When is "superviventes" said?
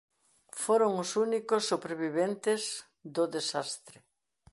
1.71-2.61